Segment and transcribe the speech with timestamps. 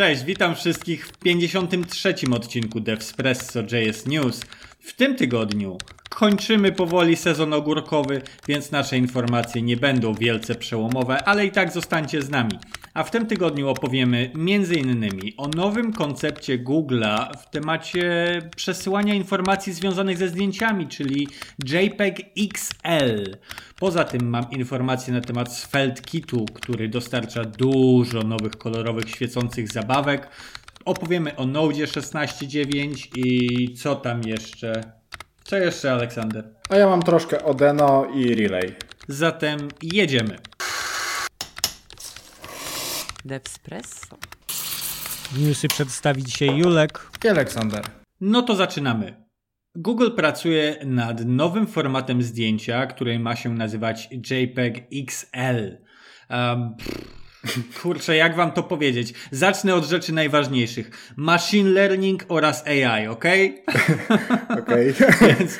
[0.00, 2.14] Cześć, witam wszystkich w 53.
[2.34, 4.40] odcinku Devspresso JS News.
[4.80, 5.78] W tym tygodniu
[6.20, 12.22] kończymy powoli sezon ogórkowy, więc nasze informacje nie będą wielce przełomowe, ale i tak zostańcie
[12.22, 12.58] z nami.
[12.94, 15.10] A w tym tygodniu opowiemy m.in.
[15.36, 21.28] o nowym koncepcie Google'a w temacie przesyłania informacji związanych ze zdjęciami, czyli
[21.64, 23.36] JPEG XL.
[23.78, 30.28] Poza tym mam informacje na temat Svelte Kitu, który dostarcza dużo nowych kolorowych świecących zabawek.
[30.84, 34.99] Opowiemy o Node 16.9 i co tam jeszcze.
[35.44, 36.54] Co jeszcze, Aleksander?
[36.68, 38.76] A ja mam troszkę Odeno i Relay.
[39.08, 40.36] Zatem jedziemy.
[43.24, 44.18] Devspresso.
[45.38, 47.10] Newsy przedstawi dzisiaj Julek.
[47.24, 47.84] I Aleksander.
[48.20, 49.24] No to zaczynamy.
[49.74, 55.76] Google pracuje nad nowym formatem zdjęcia, który ma się nazywać JPEG XL.
[56.30, 56.74] Um,
[57.82, 59.14] kurczę, jak wam to powiedzieć?
[59.30, 61.14] Zacznę od rzeczy najważniejszych.
[61.16, 63.24] Machine learning oraz AI, ok?
[64.58, 64.92] Okej.
[65.38, 65.58] więc,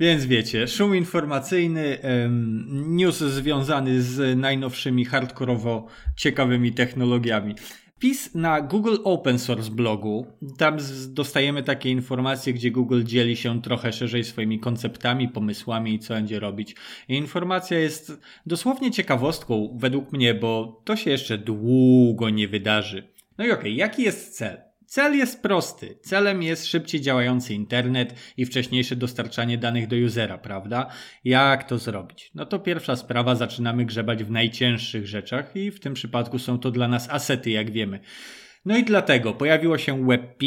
[0.00, 1.98] więc wiecie, szum informacyjny,
[2.70, 7.54] news związany z najnowszymi hardkorowo ciekawymi technologiami.
[8.02, 10.26] Wpis na Google Open Source blogu.
[10.58, 10.76] Tam
[11.08, 16.40] dostajemy takie informacje, gdzie Google dzieli się trochę szerzej swoimi konceptami, pomysłami i co będzie
[16.40, 16.76] robić.
[17.08, 23.08] I informacja jest dosłownie ciekawostką według mnie, bo to się jeszcze długo nie wydarzy.
[23.38, 24.71] No i okej, okay, jaki jest cel?
[24.92, 25.98] Cel jest prosty.
[26.02, 30.86] Celem jest szybciej działający internet i wcześniejsze dostarczanie danych do usera, prawda?
[31.24, 32.30] Jak to zrobić?
[32.34, 36.70] No to pierwsza sprawa, zaczynamy grzebać w najcięższych rzeczach i w tym przypadku są to
[36.70, 38.00] dla nas asety, jak wiemy.
[38.64, 40.44] No i dlatego pojawiło się WebP,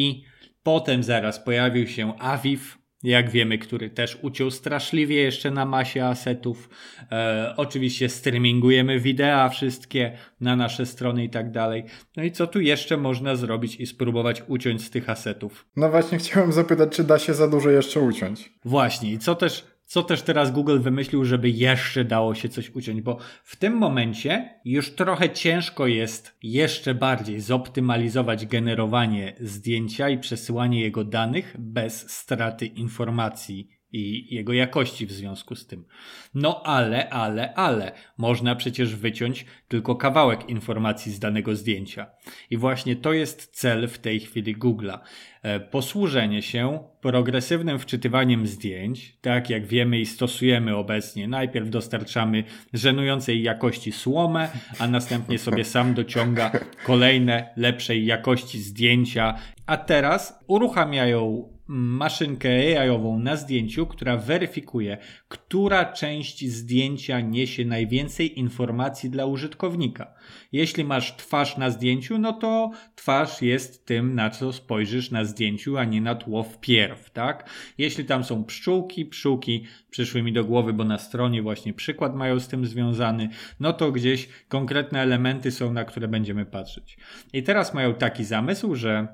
[0.64, 6.70] potem zaraz pojawił się Aviv, jak wiemy, który też uciął straszliwie jeszcze na masie asetów.
[7.12, 11.84] E, oczywiście streamingujemy wideo wszystkie na nasze strony i tak dalej.
[12.18, 15.66] No i co tu jeszcze można zrobić i spróbować uciąć z tych asetów?
[15.76, 18.52] No właśnie chciałem zapytać, czy da się za dużo jeszcze uciąć.
[18.66, 23.02] Właśnie i co też co też teraz Google wymyślił, żeby jeszcze dało się coś uciąć,
[23.02, 30.82] bo w tym momencie już trochę ciężko jest jeszcze bardziej zoptymalizować generowanie zdjęcia i przesyłanie
[30.82, 35.86] jego danych bez straty informacji i jego jakości w związku z tym.
[36.34, 42.08] No ale, ale, ale, można przecież wyciąć tylko kawałek informacji z danego zdjęcia.
[42.50, 45.00] I właśnie to jest cel w tej chwili Google'a.
[45.42, 51.28] E, posłużenie się progresywnym wczytywaniem zdjęć, tak jak wiemy i stosujemy obecnie.
[51.28, 56.52] Najpierw dostarczamy żenującej jakości słomę, a następnie sobie sam dociąga
[56.86, 59.36] kolejne lepszej jakości zdjęcia.
[59.66, 69.10] A teraz uruchamiają maszynkę AI-ową na zdjęciu, która weryfikuje, która część zdjęcia niesie najwięcej informacji
[69.10, 70.14] dla użytkownika.
[70.52, 75.78] Jeśli masz twarz na zdjęciu, no to twarz jest tym, na co spojrzysz na zdjęciu,
[75.78, 77.50] a nie na tło wpierw, tak?
[77.78, 82.40] Jeśli tam są pszczółki, pszczółki przyszły mi do głowy, bo na stronie właśnie przykład mają
[82.40, 86.98] z tym związany, no to gdzieś konkretne elementy są, na które będziemy patrzeć.
[87.34, 89.08] I teraz mają taki zamysł, że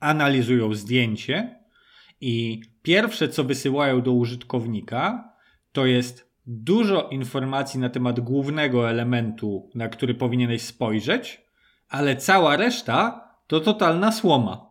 [0.00, 1.57] analizują zdjęcie,
[2.20, 5.32] i pierwsze, co wysyłają do użytkownika,
[5.72, 11.40] to jest dużo informacji na temat głównego elementu, na który powinieneś spojrzeć,
[11.88, 14.70] ale cała reszta to totalna słoma.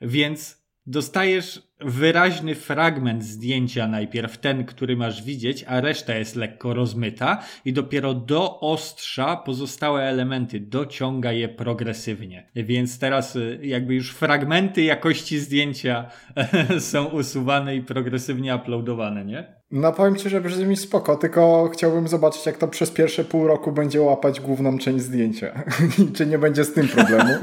[0.00, 7.42] Więc dostajesz wyraźny fragment zdjęcia najpierw, ten, który masz widzieć, a reszta jest lekko rozmyta
[7.64, 12.50] i dopiero do ostrza pozostałe elementy dociąga je progresywnie.
[12.54, 16.10] Więc teraz y, jakby już fragmenty jakości zdjęcia
[16.78, 19.56] są usuwane i progresywnie uploadowane, nie?
[19.70, 23.72] No powiem Ci, że brzmi spoko, tylko chciałbym zobaczyć, jak to przez pierwsze pół roku
[23.72, 25.64] będzie łapać główną część zdjęcia.
[26.16, 27.30] Czy nie będzie z tym problemu?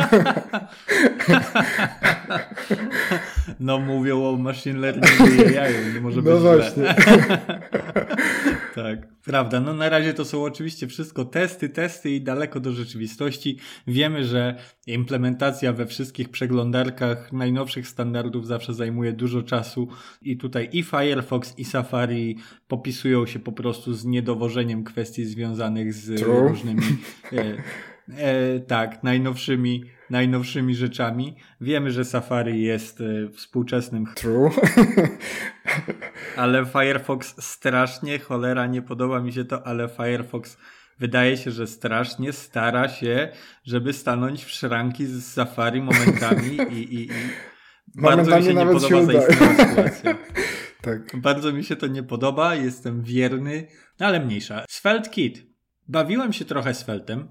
[3.64, 6.84] no mówią o machine learningu i AI, nie może no być właśnie.
[8.76, 9.60] tak, prawda.
[9.60, 13.58] No na razie to są oczywiście wszystko testy, testy i daleko do rzeczywistości.
[13.88, 14.56] Wiemy, że
[14.88, 19.88] implementacja we wszystkich przeglądarkach najnowszych standardów zawsze zajmuje dużo czasu
[20.22, 26.22] i tutaj i Firefox i Safari popisują się po prostu z niedowożeniem kwestii związanych z
[26.22, 26.48] True.
[26.48, 26.84] różnymi
[27.34, 27.58] e,
[28.18, 29.84] e, tak, najnowszymi
[30.14, 31.36] najnowszymi rzeczami.
[31.62, 34.06] Wiemy, że Safari jest y, współczesnym.
[34.16, 34.52] True.
[36.38, 40.58] ale Firefox strasznie, cholera, nie podoba mi się to, ale Firefox
[41.00, 43.30] wydaje się, że strasznie stara się,
[43.64, 47.10] żeby stanąć w szranki z Safari momentami i, i, i
[48.02, 50.18] bardzo mi się nie podoba się zaistniała sytuacja.
[50.88, 51.02] tak.
[51.22, 53.68] Bardzo mi się to nie podoba, jestem wierny,
[54.00, 54.66] no ale mniejsza.
[54.70, 55.54] Svelte Kit.
[55.88, 57.28] Bawiłem się trochę z Feltem.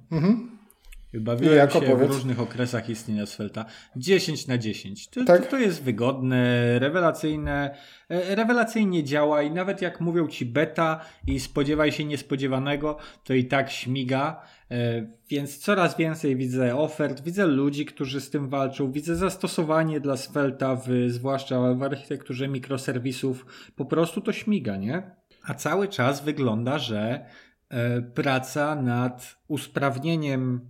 [1.14, 2.10] Mhm Bawiłem Jak się opowiedz?
[2.10, 3.64] w różnych okresach istnienia Svelta.
[3.96, 5.08] 10 na 10.
[5.08, 5.44] To, Tak?
[5.44, 7.74] to, to jest wygodne, rewelacyjne,
[8.08, 13.44] e, rewelacyjnie działa i nawet jak mówią ci beta i spodziewaj się niespodziewanego, to i
[13.44, 14.42] tak śmiga.
[14.70, 20.16] E, Więc coraz więcej widzę ofert, widzę ludzi, którzy z tym walczą, widzę zastosowanie dla
[20.16, 23.46] Svelta, w, zwłaszcza w architekturze mikroserwisów.
[23.76, 25.02] Po prostu to śmiga, nie?
[25.44, 27.26] A cały czas wygląda, że
[27.68, 30.60] e, praca nad usprawnieniem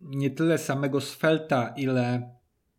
[0.00, 2.30] nie tyle samego Svelta, ile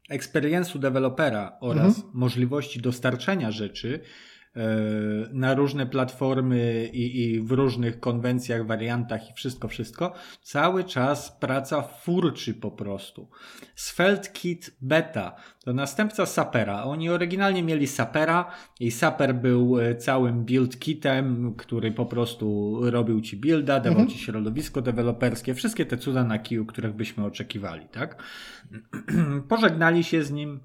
[0.09, 3.99] experience'u dewelopera oraz możliwości dostarczania rzeczy
[5.31, 11.81] na różne platformy i, i w różnych konwencjach, wariantach i wszystko, wszystko, cały czas praca
[11.81, 13.29] furczy po prostu.
[13.75, 16.83] Svelte Kit Beta to następca Sapera.
[16.83, 23.21] Oni oryginalnie mieli Sapera i Saper był e, całym build kitem, który po prostu robił
[23.21, 28.23] ci builda, dawał ci środowisko deweloperskie, wszystkie te cuda na kiju, których byśmy oczekiwali, tak?
[29.49, 30.59] Pożegnali się z nim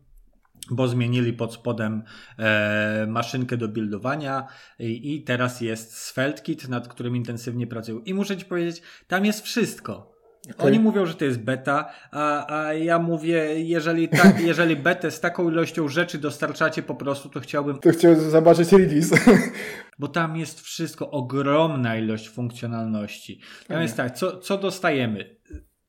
[0.70, 2.02] bo zmienili pod spodem
[2.38, 4.46] e, maszynkę do buildowania
[4.78, 7.98] i, i teraz jest SvelteKit, nad którym intensywnie pracują.
[7.98, 10.18] I muszę ci powiedzieć, tam jest wszystko.
[10.58, 15.20] Oni mówią, że to jest beta, a, a ja mówię, jeżeli, tak, jeżeli betę z
[15.20, 19.10] taką ilością rzeczy dostarczacie po prostu, to chciałbym, To chciałem zobaczyć release.
[19.98, 23.40] bo tam jest wszystko, ogromna ilość funkcjonalności.
[23.66, 25.36] Tam jest tak, co, co dostajemy?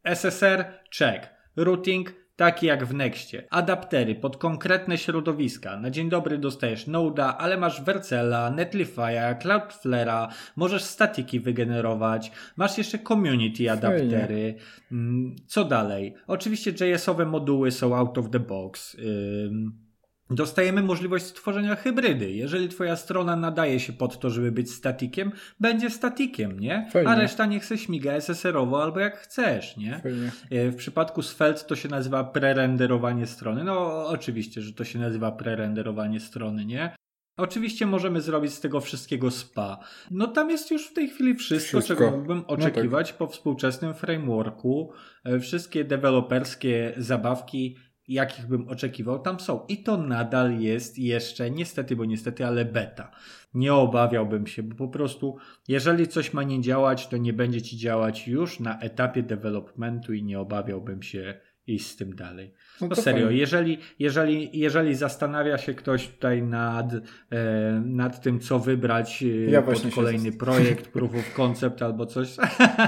[0.04, 0.66] SSR,
[0.98, 1.30] check.
[1.56, 3.44] Routing, taki jak w Nextie.
[3.50, 5.80] Adaptery pod konkretne środowiska.
[5.80, 13.00] Na dzień dobry dostajesz Node'a, ale masz Vercela, Netlify'a, Cloudflare'a, możesz statiki wygenerować, masz jeszcze
[13.00, 14.56] community adaptery.
[14.92, 16.14] Mm, Co dalej?
[16.28, 18.98] Oczywiście JS-owe moduły są out of the box.
[19.00, 19.89] Ym,
[20.32, 22.32] Dostajemy możliwość stworzenia hybrydy.
[22.32, 26.88] Jeżeli twoja strona nadaje się pod to, żeby być statikiem, będzie statikiem, nie?
[26.92, 27.10] Fajnie.
[27.10, 30.00] A reszta niech se śmiga SSR-owo albo jak chcesz, nie?
[30.04, 30.32] Fajnie.
[30.52, 33.64] E, W przypadku Svelte to się nazywa prerenderowanie strony.
[33.64, 36.96] No oczywiście, że to się nazywa prerenderowanie strony, nie?
[37.38, 39.80] Oczywiście możemy zrobić z tego wszystkiego spa.
[40.12, 41.96] No tam jest już w tej chwili wszystko, Wszystko.
[41.96, 44.92] czego mógłbym No oczekiwać po współczesnym frameworku.
[45.26, 47.78] E, Wszystkie deweloperskie zabawki,
[48.10, 49.66] jakich bym oczekiwał, tam są.
[49.68, 53.12] I to nadal jest jeszcze, niestety, bo niestety, ale beta.
[53.54, 57.78] Nie obawiałbym się, bo po prostu, jeżeli coś ma nie działać, to nie będzie ci
[57.78, 61.40] działać już na etapie developmentu i nie obawiałbym się
[61.70, 62.54] iść z tym dalej.
[62.82, 63.40] No No serio, fajnie.
[63.40, 69.62] jeżeli, jeżeli, jeżeli zastanawia się ktoś tutaj nad, e, nad tym, co wybrać e, Ja
[69.62, 72.38] pod kolejny projekt, proof of concept albo coś,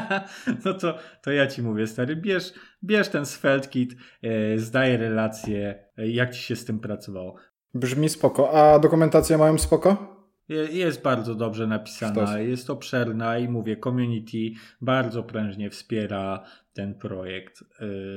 [0.65, 6.07] no to, to ja ci mówię, stary, bierz, bierz ten SvelteKit, e, zdaj relację, e,
[6.07, 7.35] jak ci się z tym pracowało.
[7.73, 8.51] Brzmi spoko.
[8.53, 10.20] A dokumentację mają spoko?
[10.49, 12.29] Je- Jest bardzo dobrze napisana, Sztos.
[12.39, 14.37] jest obszerna i mówię, community
[14.81, 16.43] bardzo prężnie wspiera
[16.73, 17.63] ten projekt,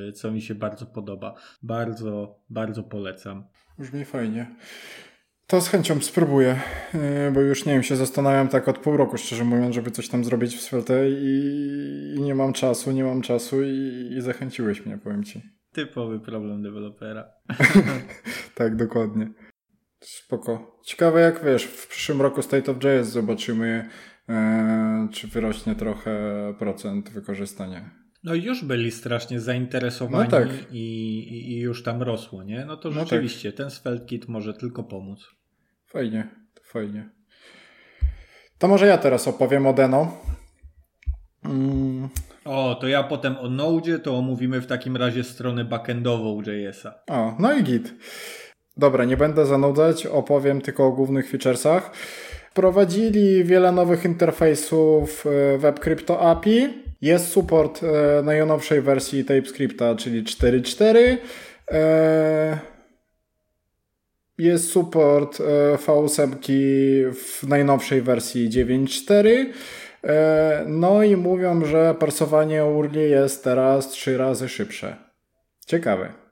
[0.08, 1.34] e, co mi się bardzo podoba.
[1.62, 3.44] Bardzo, bardzo polecam.
[3.78, 4.46] Brzmi fajnie.
[5.46, 6.60] To z chęcią spróbuję,
[6.94, 7.00] yy,
[7.34, 10.24] bo już nie wiem, się zastanawiam tak od pół roku, szczerze mówiąc, żeby coś tam
[10.24, 14.98] zrobić w Svelte i, i nie mam czasu, nie mam czasu i, i zachęciłeś mnie,
[14.98, 15.42] powiem ci.
[15.72, 17.24] Typowy problem dewelopera.
[18.54, 19.30] Tak, dokładnie.
[20.06, 20.80] Spoko.
[20.84, 23.88] Ciekawe jak wiesz, w przyszłym roku State of JS zobaczymy,
[24.28, 26.14] e, czy wyrośnie trochę
[26.58, 27.90] procent wykorzystania.
[28.24, 30.48] No i już byli strasznie zainteresowani No tak.
[30.72, 32.64] i, i, już tam rosło, nie?
[32.64, 33.04] No to No tak.
[33.04, 35.26] rzeczywiście, ten SvelteKit może tylko pomóc.
[35.86, 36.28] Fajnie,
[36.64, 37.10] fajnie.
[38.58, 40.16] To może ja teraz opowiem o Deno.
[41.44, 42.08] Mm,
[42.44, 46.94] O, to ja potem o Node to omówimy w takim razie stronę backendową JS-a.
[47.14, 47.94] O, no i git.
[48.76, 51.90] Dobra, nie będę zanudzać, opowiem tylko o głównych featuresach.
[52.50, 56.68] Wprowadzili wiele nowych interfejsów e, WebCrypto API.
[57.00, 61.16] Jest support e, najnowszej wersji TypeScripta, czyli 4.4.
[61.70, 62.58] E,
[64.38, 65.38] Jest support
[65.86, 66.30] V8
[67.12, 69.46] w najnowszej wersji 9.4.
[70.04, 74.96] E, No i mówią, że parsowanie URL jest teraz trzy razy szybsze.
[75.66, 76.23] Ciekawe.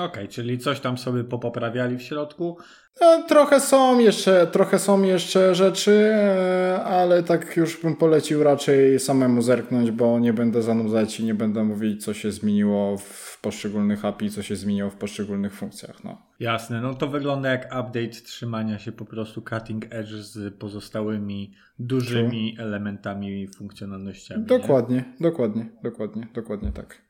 [0.00, 2.56] Okej, czyli coś tam sobie popoprawiali w środku.
[3.00, 9.00] No, trochę są jeszcze, trochę są jeszcze rzeczy, e, ale tak już bym polecił raczej
[9.00, 14.04] samemu zerknąć, bo nie będę zanudzać i nie będę mówić, co się zmieniło w poszczególnych
[14.04, 16.04] API, co się zmieniło w poszczególnych funkcjach.
[16.04, 16.22] No.
[16.40, 22.56] Jasne, no to wygląda jak update trzymania się po prostu cutting edge z pozostałymi dużymi
[22.58, 24.40] elementami i funkcjonalnościami.
[24.40, 24.46] nie?
[24.46, 27.04] Dokładnie, dokładnie, dokładnie, dokładnie tak.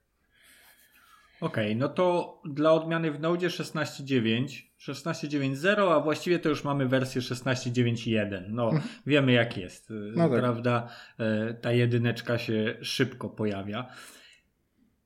[1.45, 6.89] Okej, okay, no to dla odmiany w Node 16.9, 16.9.0, a właściwie to już mamy
[6.89, 8.43] wersję 16.9.1.
[8.49, 8.83] No, mhm.
[9.07, 9.93] wiemy jak jest.
[10.17, 10.39] No tak.
[10.39, 13.87] Prawda, e, ta jedyneczka się szybko pojawia.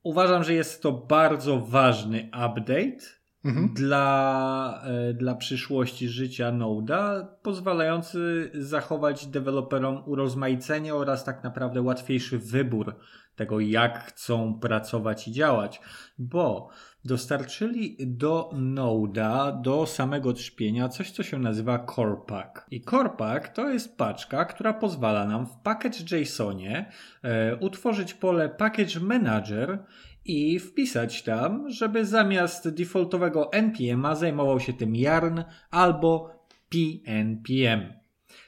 [0.03, 3.73] Uważam, że jest to bardzo ważny update mhm.
[3.73, 12.95] dla, e, dla przyszłości życia Node'a, pozwalający zachować deweloperom urozmaicenie oraz tak naprawdę łatwiejszy wybór
[13.39, 15.81] tego, jak chcą pracować i działać,
[16.17, 16.69] bo
[17.05, 22.65] dostarczyli do Node'a, do samego trzpienia coś, co się nazywa Core Pack.
[22.71, 26.91] I Core Pack to jest paczka, która pozwala nam w package JSONie
[27.23, 29.85] e, utworzyć pole Package Manager
[30.25, 37.93] i wpisać tam, żeby zamiast defaultowego npm zajmował się tym yarn albo pnpm.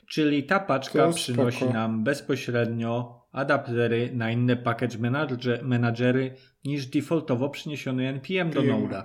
[0.07, 4.97] Czyli ta paczka przynosi nam bezpośrednio adaptery na inne package
[5.63, 6.35] managery
[6.65, 9.03] niż defaultowo przyniesiony npm do Node'a.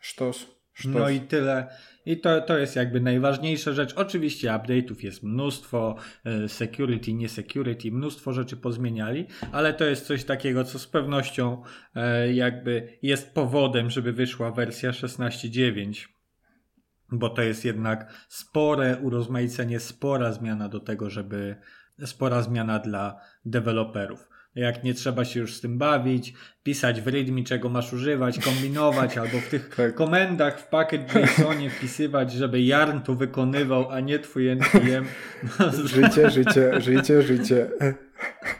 [0.00, 0.57] Sztos.
[0.84, 1.66] No i tyle.
[2.06, 3.94] I to, to jest jakby najważniejsza rzecz.
[3.94, 10.24] Oczywiście update'ów jest mnóstwo, e, security, nie security, mnóstwo rzeczy pozmieniali, ale to jest coś
[10.24, 11.62] takiego, co z pewnością
[11.94, 16.08] e, jakby jest powodem, żeby wyszła wersja 16.9
[17.12, 21.56] bo to jest jednak spore urozmaicenie, spora zmiana do tego, żeby
[22.06, 24.28] spora zmiana dla deweloperów.
[24.58, 29.18] Jak nie trzeba się już z tym bawić, pisać w README, czego masz używać, kombinować,
[29.18, 29.94] albo w tych tak.
[29.94, 35.04] komendach w pakiet JSONie wpisywać, żeby Yarn to wykonywał, a nie twój NPM.
[35.58, 37.70] No, życie, życie, życie, życie.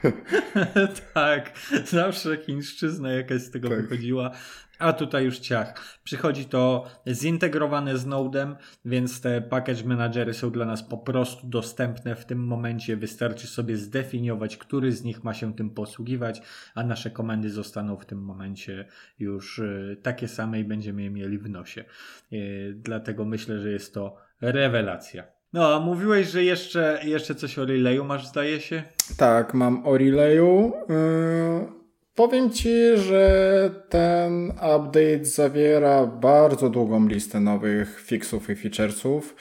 [1.15, 1.53] tak,
[1.85, 3.83] zawsze chińszczyzna jakaś z tego tak.
[3.83, 4.31] wychodziła.
[4.79, 5.99] A tutaj już ciach.
[6.05, 8.55] Przychodzi to zintegrowane z Node'em,
[8.85, 12.97] więc te package managery są dla nas po prostu dostępne w tym momencie.
[12.97, 16.43] Wystarczy sobie zdefiniować, który z nich ma się tym posługiwać,
[16.75, 18.85] a nasze komendy zostaną w tym momencie
[19.19, 21.85] już y, takie same i będziemy je mieli w nosie.
[22.33, 25.25] Y, dlatego myślę, że jest to rewelacja.
[25.53, 28.83] No, a mówiłeś, że jeszcze, jeszcze coś o relayu masz, zdaje się?
[29.17, 30.73] Tak, mam o relayu.
[30.89, 31.78] Yy
[32.19, 39.37] Powiem Ci, że ten update zawiera bardzo długą listę nowych fixów i featuresów,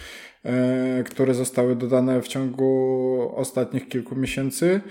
[0.45, 4.81] e, które zostały dodane w ciągu ostatnich kilku miesięcy.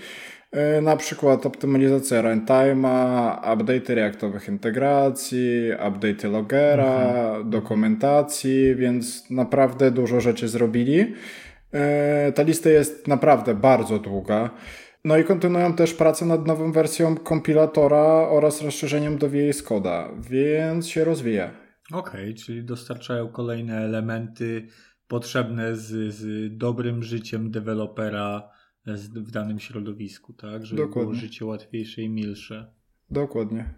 [0.51, 7.49] E, na przykład optymalizacja runtime'a, update reaktowych integracji, update logera, mhm.
[7.49, 11.13] dokumentacji, więc naprawdę dużo rzeczy zrobili.
[11.73, 14.49] E, ta lista jest naprawdę bardzo długa.
[15.07, 20.87] No i kontynuują też pracę nad nową wersją kompilatora oraz rozszerzeniem do VS Code'a, więc
[20.87, 21.51] się rozwija.
[21.91, 24.67] Okej, okay, czyli dostarczają kolejne elementy
[25.07, 28.49] potrzebne z, z dobrym życiem dewelopera
[29.13, 30.65] w danym środowisku, tak?
[30.65, 31.01] Żeby Dokładnie.
[31.01, 32.73] było życie łatwiejsze i milsze.
[33.09, 33.73] Dokładnie.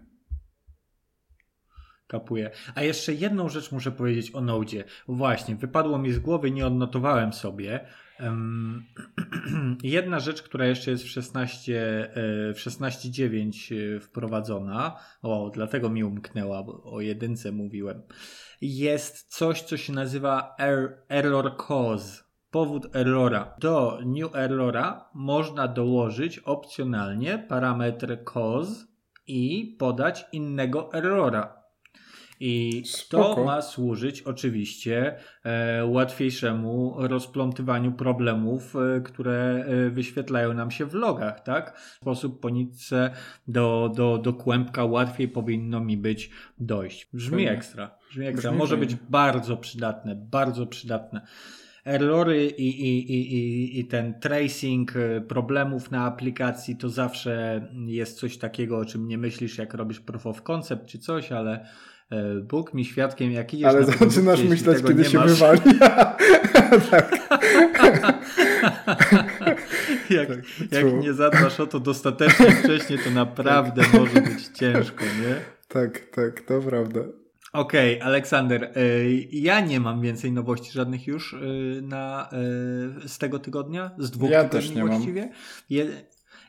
[2.74, 4.84] A jeszcze jedną rzecz muszę powiedzieć o Node.
[5.08, 7.86] Właśnie, wypadło mi z głowy, nie odnotowałem sobie,
[9.82, 16.04] Jedna rzecz, która jeszcze jest w 16, e, w 16.9 e, wprowadzona, o, dlatego mi
[16.04, 18.02] umknęła, bo o jedynce mówiłem,
[18.60, 22.22] jest coś, co się nazywa er, error cause.
[22.50, 23.54] Powód errora.
[23.58, 28.86] Do new errora można dołożyć opcjonalnie parametr cause
[29.26, 31.59] i podać innego errora.
[32.40, 33.34] I Spoko.
[33.34, 40.94] to ma służyć oczywiście e, łatwiejszemu rozplątywaniu problemów, e, które e, wyświetlają nam się w
[40.94, 41.78] logach, tak?
[41.78, 43.10] W sposób po nitce
[43.48, 47.08] do, do, do kłębka łatwiej powinno mi być dojść.
[47.12, 47.90] Brzmi ekstra.
[48.10, 48.50] Brzmi ekstra.
[48.50, 48.86] Brzmi Może fajnie.
[48.86, 51.26] być bardzo przydatne, bardzo przydatne
[51.84, 58.38] errory i, i, i, i ten tracing e, problemów na aplikacji to zawsze jest coś
[58.38, 61.66] takiego, o czym nie myślisz, jak robisz proof of concept czy coś, ale
[62.42, 65.30] Bóg mi świadkiem, jak idziesz Ale zaczynasz myśleć, kiedy się masz.
[65.30, 65.60] wywali.
[66.90, 67.10] tak.
[70.10, 73.92] jak, tak, jak nie zadbasz o to dostatecznie wcześnie, to naprawdę tak.
[73.92, 75.36] może być ciężko, nie?
[75.68, 77.00] Tak, tak, to prawda.
[77.52, 78.70] Okej, okay, Aleksander, e,
[79.32, 81.36] ja nie mam więcej nowości żadnych już e,
[81.82, 82.28] na,
[83.06, 85.22] z tego tygodnia, z dwóch ja tygodni też nie właściwie.
[85.70, 85.88] Mam.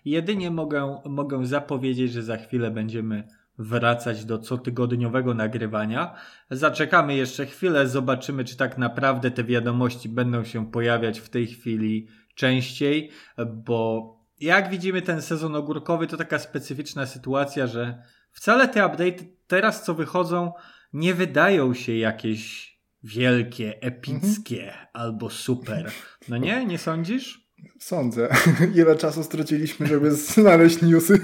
[0.05, 3.23] jedynie mogę, mogę zapowiedzieć, że za chwilę będziemy
[3.57, 6.15] wracać do cotygodniowego nagrywania.
[6.49, 12.07] Zaczekamy jeszcze chwilę, zobaczymy, czy tak naprawdę te wiadomości będą się pojawiać w tej chwili
[12.35, 13.11] częściej,
[13.47, 19.83] bo jak widzimy, ten sezon ogórkowy to taka specyficzna sytuacja, że wcale te update teraz,
[19.83, 20.53] co wychodzą,
[20.93, 22.71] nie wydają się jakieś
[23.03, 24.87] wielkie, epickie mhm.
[24.93, 25.91] albo super.
[26.29, 26.65] No nie?
[26.65, 27.51] Nie sądzisz?
[27.79, 28.29] Sądzę.
[28.75, 31.19] Ile czasu straciliśmy, żeby znaleźć newsy?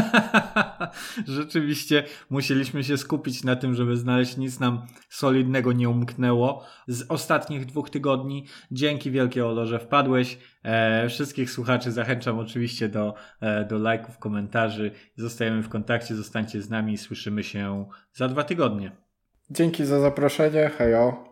[1.26, 7.66] Rzeczywiście musieliśmy się skupić na tym, żeby znaleźć nic nam solidnego nie umknęło z ostatnich
[7.66, 8.46] dwóch tygodni.
[8.70, 10.38] Dzięki wielkie Olo, że wpadłeś.
[10.62, 14.90] E, wszystkich słuchaczy zachęcam oczywiście do, e, do lajków, komentarzy.
[15.16, 18.92] Zostajemy w kontakcie, zostańcie z nami i słyszymy się za dwa tygodnie.
[19.50, 20.70] Dzięki za zaproszenie.
[20.78, 21.31] Hejo.